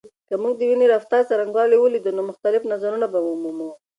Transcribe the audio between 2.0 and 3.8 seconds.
نو مختلف نظرونه به ومومو.